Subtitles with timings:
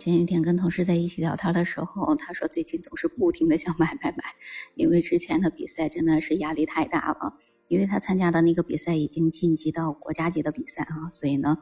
[0.00, 4.24] 前几天跟同事在一起聊天的时候，他说最近总是不停的想买买买，
[4.74, 7.34] 因为之前的比赛真的是压力太大了，
[7.68, 11.58] 因为他参加的那个比赛已经晋级到国家级的比赛啊，所以呢，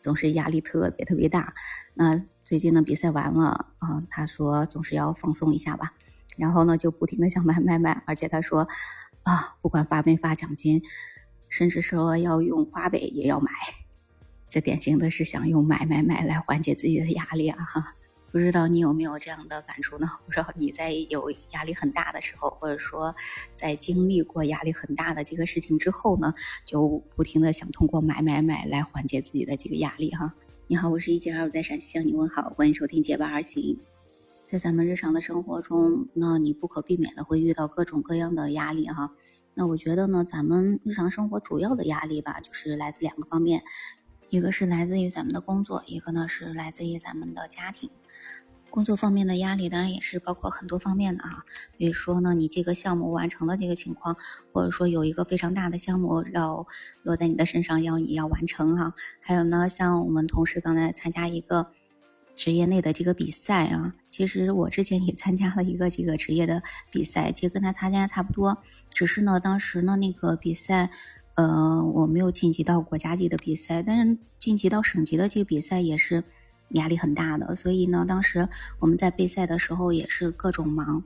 [0.00, 1.52] 总是压力特别特别大。
[1.92, 5.92] 那最近的比赛完了啊，他说总是要放松一下吧，
[6.38, 8.66] 然后呢就不停的想买买买，而且他说
[9.22, 10.80] 啊，不管发没发奖金，
[11.50, 13.50] 甚至说要用花呗也要买。
[14.52, 17.64] 这典型的是想用买买买来缓解自己的压力啊！
[17.64, 17.96] 哈，
[18.30, 20.06] 不知道你有没有这样的感触呢？
[20.26, 23.14] 不知道你在有压力很大的时候，或者说
[23.54, 26.34] 在经历过压力很大的这个事情之后呢，
[26.66, 30.34] 就不停的想通过买买买来缓解自己的这个压力哈。
[30.66, 33.62] 你好，我是一杰二，我在陕西向你问好，欢迎收听《结伴而行》。
[34.44, 39.14] 在咱们日常的生活中，那你不可避免的会遇到各种各样的压力哈。
[39.54, 43.62] 那我觉得呢，咱们日常生活主要的压力吧，就是来自两个方面。
[44.32, 47.90] 一个是来自于咱们的工作，一个呢是来自于咱们的家庭。
[48.70, 51.44] 工作方面的压力当然也是包括很多方面的啊，
[51.76, 54.16] 比如说呢，你这个项目完成的这个情况，
[54.50, 56.66] 或者说有一个非常大的项目要
[57.02, 58.94] 落在你的身上，要你要完成哈。
[59.20, 61.66] 还有呢，像我们同事刚才参加一个
[62.34, 68.56] 职业内的这个比赛啊，其实我之前也参加了一个这个职业的比赛，其实跟他参加差不多，
[68.94, 70.90] 只是呢，当时呢那个比赛。
[71.34, 76.22] 呃，我没有晋级到国家级的比赛，但是晋级到省级的这个比赛也是
[76.72, 77.56] 压力很大的。
[77.56, 78.46] 所以呢，当时
[78.78, 81.02] 我们在备赛的时候也是各种忙，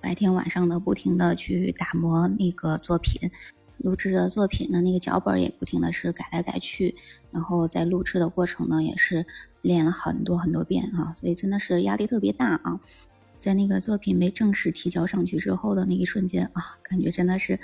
[0.00, 3.30] 白天晚上的不停的去打磨那个作品，
[3.76, 6.96] 录制的作品的那个脚本也不停的是改来改去，
[7.30, 9.26] 然后在录制的过程呢也是
[9.60, 12.80] 练了很多很多遍啊，所以真的是压力特别大啊。
[13.38, 17.60] 在那个作品没正式提交上去之后的那一瞬间啊，感觉真的是。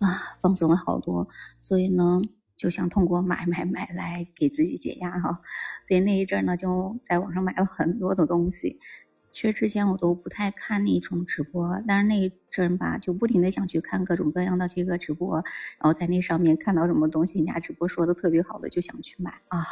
[0.00, 0.08] 啊，
[0.40, 1.28] 放松了好多，
[1.60, 2.20] 所以呢，
[2.56, 5.40] 就想通过买买买来给自己解压哈。
[5.86, 8.78] 所以那一阵呢，就在网上买了很多的东西。
[9.32, 15.36] 其实之前我都不太看那种直播，但是那一阵吧，就不停的想去看各种各样的这个直播，
[15.78, 19.62] 然后在那上面看到什么东西，人家直播说的特别好的，就想去买啊。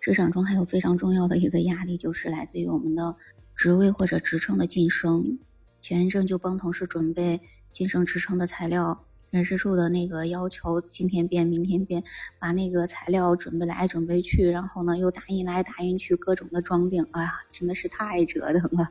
[0.00, 3.16] 职场中还有非常重要的一个压力，就是来自于我们的
[3.56, 5.38] 职位或者职称的晋升。
[5.80, 7.40] 前一阵就帮同事准备
[7.72, 9.04] 晋升职称的材料。
[9.32, 12.04] 人事处的那个要求，今天变明天变，
[12.38, 18.90] 把那个材料准备来准备去，然后呢又打印来打印去，各种的装订，哎呀，真的是太折腾了，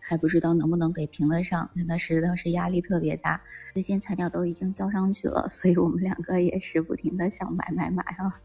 [0.00, 3.40] 还不知道能不能给评得上，真的是当时压力特别大。
[3.74, 8.40] 最近材料都已经交上去了，所以我们两个也是不停的想买买买啊，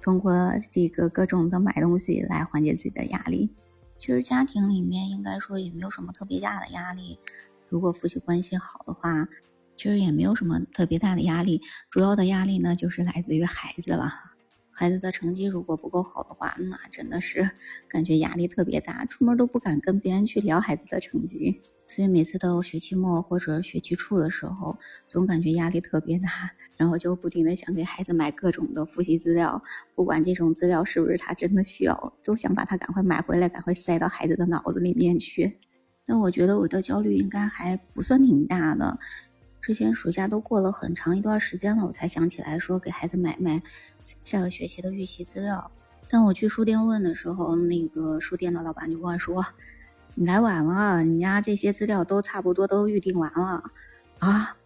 [0.00, 0.32] 通过
[0.70, 3.52] 这个各种的买东西来缓解自己的压力。
[3.98, 7.18] 其实家庭里面应该说也没有什么特别大的压力，
[7.68, 9.28] 如果夫妻关系好的话。
[9.78, 14.10] 其实也没有什么特别大的压力，主要的压力呢就是来自于孩子了。
[14.72, 17.48] 孩子的成绩如果不够好的话，那真的是
[17.88, 21.62] 感觉压力特别大，出门都不敢跟别人去聊孩子的成绩。
[21.86, 24.76] 所以每次到学期末或者学期初的时候，
[25.08, 26.28] 总感觉压力特别大，
[26.76, 29.62] 然后就不停的想给孩子买各种的复习资料，
[29.94, 35.58] 不管这种资料是不是他真的需要，都想把它赶快买回来，赶快塞到孩子的脑子里面去。
[36.04, 38.98] 但我觉得我的焦虑应该还不算挺大的。
[39.68, 43.62] 之前暑假都过了很长一段时间了，我才想起来说给孩子买买
[44.24, 45.70] 下个学期的预习资料。
[46.08, 49.44] 但我去书店问的时候，那个书店的老板就跟我说
[50.16, 53.62] ：“你来晚了，人家这些资料都差不多都预定完了。”
[54.20, 54.56] 啊，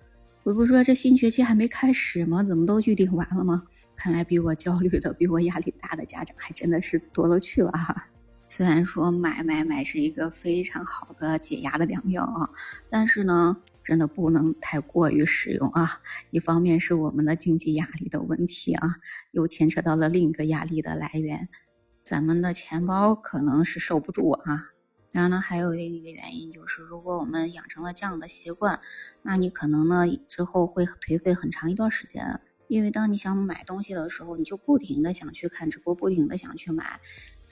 [0.45, 2.45] 我不说这新学期还没开始吗？
[2.45, 3.65] 怎么都预定完了吗？
[3.97, 8.07] 看来比我焦虑的、比我压力大的家长还真的是多了去了哈。
[8.47, 12.49] 虽然说买买买是一个非常好的解压的良药啊，
[12.89, 13.57] 但是呢。
[13.85, 15.89] 真的不能太过于使用啊！
[16.31, 18.97] 一方面是我们的经济压力的问题啊，
[19.33, 21.49] 又牵扯到了另一个压力的来源，
[22.01, 24.63] 咱们的钱包可能是受不住啊。
[25.11, 28.81] 当然后呢，还有另一个原因就是，如果我们养成了这样的习惯，
[29.23, 32.41] 那你可能呢之后会颓废很长一段时间。
[32.69, 36.99] 因为当你想买东西的时候，你就不停的想去看直播，不停的想去买。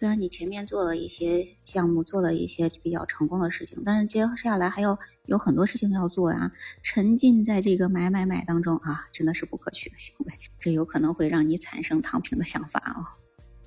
[0.01, 6.51] 虽然你前面做了一些项目，做了一些比较成功的事情，但是接下来还要有很多事情要做呀。
[6.83, 13.21] 沉浸在这个买买买当中啊，真的是不可取的行为，这有可能会让你产生躺平的想法哦。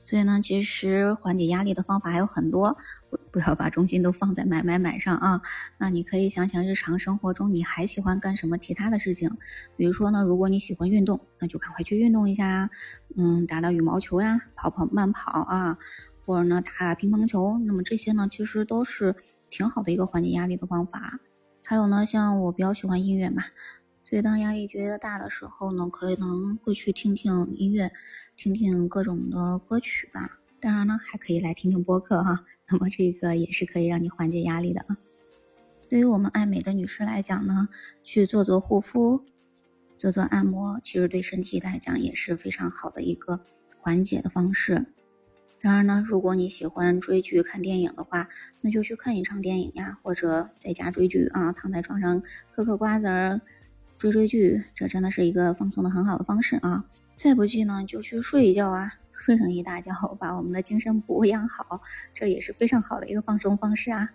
[0.03, 2.75] 所以呢，其实缓解压力的方法还有很多，
[3.11, 5.39] 不不要把重心都放在买买买上啊。
[5.77, 9.29] 那你可以想想日常生活中你还喜欢干什么其他的事情，
[9.77, 12.69] 比如说呢，如果你喜欢运动，那就赶快去运动一下呀，
[13.15, 15.77] 嗯，打打羽毛球呀，跑跑慢跑啊，
[16.25, 17.57] 或者呢打乒乓球。
[17.59, 19.15] 那么这些呢，其实都是
[19.49, 21.19] 挺好的一个缓解压力的方法。
[21.65, 23.43] 还有呢，像我比较喜欢音乐嘛。
[24.03, 27.91] 所以当压力觉得大的时候呢，可能会去听听音乐，
[28.35, 30.39] 听听各种的歌曲吧。
[30.59, 32.41] 当然呢，还可以来听听播客哈。
[32.69, 34.97] 那么这个也是可以让你缓解压力的啊。
[35.89, 37.69] 对于我们爱美的女士来讲呢，
[38.03, 39.23] 去做做护肤、
[39.97, 43.39] 做做按摩，其实对身体来讲也是非常好的一个
[43.79, 44.85] 缓解的方式。
[45.63, 48.27] 当然呢，如果你喜欢追剧、看电影的话，
[48.59, 52.21] 那就去看一场电影呀，或者在家追剧啊，躺在床上
[52.51, 53.39] 嗑嗑瓜子儿、
[53.95, 56.83] 追追剧，这真的是一个放松的很好的方式啊。
[57.15, 61.81] 再不济呢，就去睡一觉啊，睡上一大觉，把我们的精神补养好，
[62.13, 64.09] 这也是非常好的一个放松方式啊。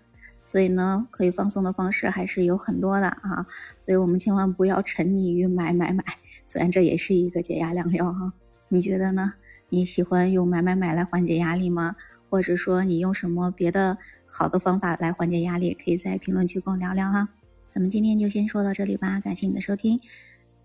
[0.44, 3.46] 所以呢，可以放松的方式还是有很多的啊，
[3.80, 6.04] 所以我们千万不要沉溺于买买买，
[6.44, 8.34] 虽然这也是一个解压良药哈，
[8.68, 9.32] 你觉得呢？
[9.68, 11.96] 你喜欢用买买买来缓解压力吗？
[12.30, 15.74] 或者说你用什么别的好的方法来缓解压力？
[15.74, 17.28] 可以在评论区跟我聊聊哈。
[17.70, 20.00] 咱们今天就先说到这里吧，感谢你的收听，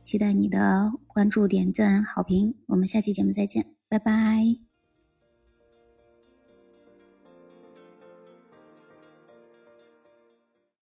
[0.04, 2.56] 期待你的关注、点赞、好评。
[2.68, 4.73] 我们下期节目再见，拜拜。